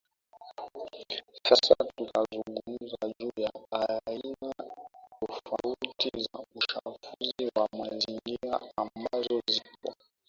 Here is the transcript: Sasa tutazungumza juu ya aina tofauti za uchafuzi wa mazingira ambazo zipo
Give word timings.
Sasa 1.47 1.75
tutazungumza 1.97 2.97
juu 3.19 3.31
ya 3.37 3.51
aina 4.05 4.53
tofauti 5.19 6.11
za 6.17 6.45
uchafuzi 6.55 7.51
wa 7.55 7.67
mazingira 7.77 8.61
ambazo 8.77 9.41
zipo 9.51 9.95